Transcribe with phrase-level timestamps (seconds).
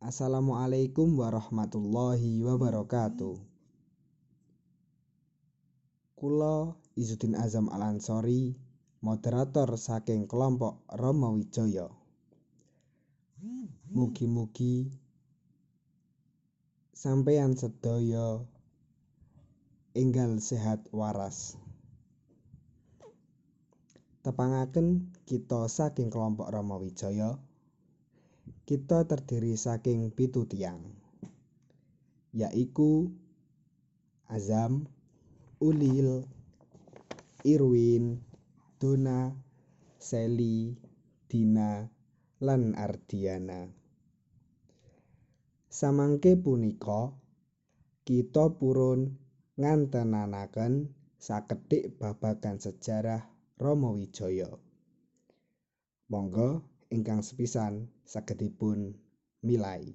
[0.00, 3.36] Assalamualaikum warahmatullahi wabarakatuh.
[6.16, 8.56] Kula Izzuddin Azam Al Ansori,
[9.04, 11.92] moderator saking kelompok Rama Wijaya.
[13.92, 14.88] Mugi-mugi
[16.96, 18.40] sampeyan sedaya
[19.92, 21.60] enggal sehat waras.
[24.24, 27.36] Tepangaken kita saking kelompok Rama Wijaya
[28.70, 30.78] Kita terdiri saking pitu tiang,
[32.30, 33.10] yaiku
[34.30, 34.86] Azam,
[35.58, 36.22] Ulil,
[37.42, 38.22] Irwin,
[38.78, 39.34] Dona,
[39.98, 40.70] Seli,
[41.26, 41.82] Dina,
[42.38, 43.66] lan Ardiana.
[45.66, 47.10] Samangke punika
[48.06, 49.18] kita purun
[49.58, 53.26] ngantenanaken sakedhik babagan sejarah
[53.58, 54.46] Rama Wijaya.
[56.06, 58.98] Monggo ingkang sepisan sagedipun
[59.46, 59.94] milai.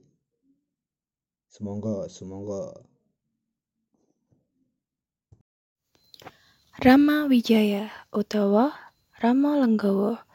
[1.52, 2.71] Sumangga, sumangga.
[6.76, 8.76] Rama Wijaya utawa
[9.24, 10.27] Rama Lenggawa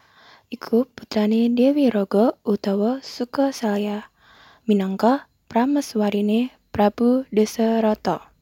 [0.48, 4.08] iku putrane Dewi Raga utawa Sukasalya
[4.64, 8.32] minangka prameswarine Prabu Dasarata.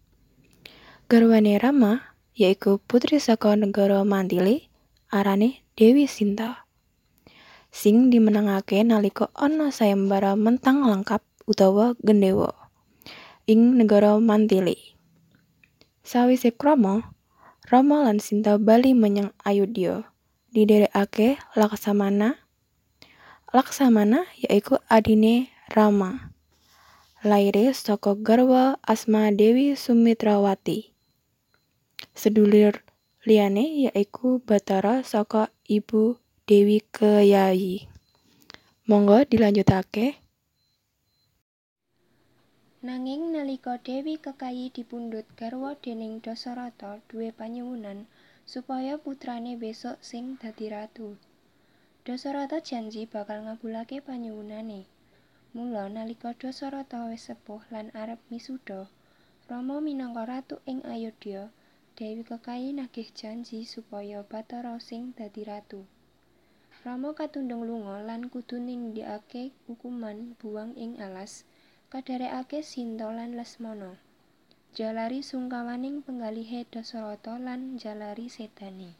[1.10, 4.70] Garwane Rama yaiku putri saka negara Mantili
[5.10, 6.67] arane Dewi Sinta.
[7.72, 12.68] Sing dimenangake nalika ana sayembara mentang lengkap utawa gendewa
[13.48, 14.76] ing negara Mantili.
[16.04, 17.16] Sawise krama,
[17.72, 20.04] Rama lan Sinta bali menyang Ayodhya.
[20.52, 22.36] Didherekake Laksamana.
[23.48, 26.32] Laksamana yaiku adine Rama.
[27.24, 30.92] Laire saka garwa Asma Dewi Sumitrawati.
[32.12, 32.84] Sedulur
[33.24, 37.84] liyane yaiku Batara saka ibu Dewi Keyayi.
[38.88, 40.16] Monggo dilanjutake.
[42.80, 48.08] Nanging nalika Dewi Kekayi dipundhut garwa déning Dasarata duwé panyuwunan
[48.48, 51.20] supaya putrane besok sing dadi ratu.
[52.08, 54.88] Dasarata janji bakal ngabulake panyuwunane.
[55.52, 58.88] Mula nalika Dasarata wis sepuh lan arep misuda,
[59.52, 61.52] Rama minangka ratu ing Ayodhya,
[61.92, 65.84] Dewi Kekayi nagih janji supaya Batara sing dadi ratu.
[66.86, 71.42] Rama katundung lunga lan kudu nindikake hukuman buang ing alas,
[71.90, 73.98] kadherekake Sinta lan Lesmana.
[74.78, 78.94] Jalari sungkawaning penggalihe Dasarata lan jalari sedane.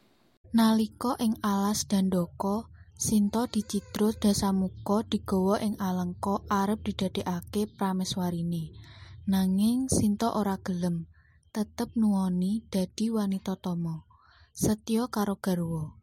[0.51, 2.67] Nalika ing alas Dandaka,
[2.99, 8.75] Sinta dicidrut Dasamuka digawa ing Alengka arep didadekake prameswarine.
[9.23, 11.07] Nanging Sinta ora gelem,
[11.55, 14.03] tetep nuwoni dadi wanita tama,
[14.51, 15.95] setya karo garwa.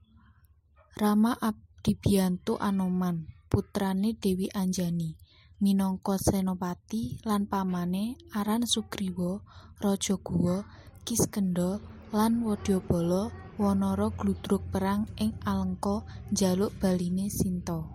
[0.96, 1.36] Rama
[1.86, 5.14] Abdibiyantu Anoman, putrane Dewi Anjani,
[5.62, 9.38] minangka senopati lan pamane aran Sugriwa,
[9.78, 10.66] Raja Guwa,
[11.06, 11.78] Kiskendha
[12.10, 16.02] lan Wadyabala wanara gludrug perang ing Alengka
[16.34, 17.86] njaluk baline Sinta.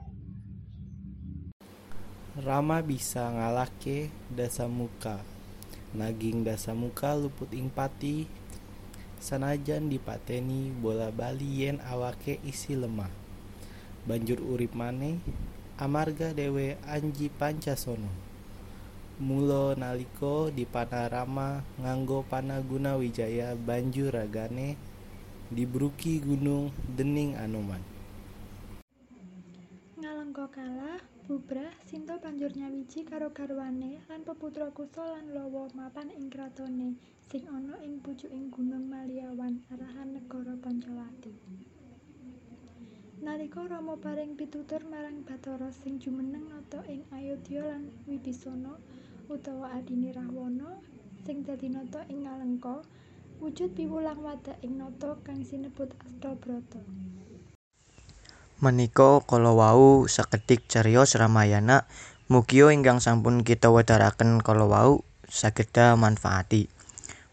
[2.39, 5.19] Rama bisa ngalahke Dasamuka.
[5.99, 8.23] Naging Dasamuka luput ing pati
[9.19, 13.20] sanajan dipateni bola-bali yen awake isi lemah.
[14.01, 15.21] Banjur urip maneh
[15.77, 18.09] amarga dhewe Anji Pancasona.
[19.21, 24.73] Mula nalika dipana Rama nganggo panaguna Wijaya banjur ragane
[25.53, 27.85] dibruki gunung dening Anoman.
[30.01, 30.97] Ngalengka kalah,
[31.29, 36.97] bubrah Sinta banjur nyawiji karo garwane lan peputra Kusa lan Lawa mapan ing kratone
[37.29, 41.37] sing ana ing pucuking Gunung Maliyawan arahan negara Pancawati.
[43.41, 48.77] Nalika Rama paring pitutur marang Bathara sing jumeneng nata ing Ayodhya lan Wibisana
[49.33, 50.77] utawa adine Rahwana
[51.25, 52.85] sing dadi nata ing Ngalengka,
[53.41, 56.85] wujud piwulang wadak ing nata kang sinebut Astabrata.
[58.61, 61.89] Menika kala wau sakedhik cariyos Ramayana
[62.29, 66.69] mugia ingkang sampun kita wedharaken kala wau sageda manfaati.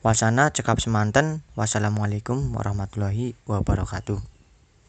[0.01, 1.45] Wasana cekap semanten.
[1.53, 4.38] Wassalamualaikum warahmatullahi wabarakatuh.